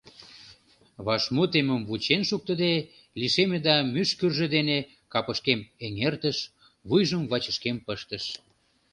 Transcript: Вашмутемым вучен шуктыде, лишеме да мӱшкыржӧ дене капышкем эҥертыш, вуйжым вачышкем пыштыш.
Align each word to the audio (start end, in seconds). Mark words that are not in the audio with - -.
Вашмутемым 1.05 1.81
вучен 1.89 2.21
шуктыде, 2.29 2.71
лишеме 3.19 3.57
да 3.67 3.75
мӱшкыржӧ 3.93 4.45
дене 4.55 4.77
капышкем 5.13 5.59
эҥертыш, 5.85 6.37
вуйжым 6.87 7.23
вачышкем 7.31 7.77
пыштыш. 7.85 8.23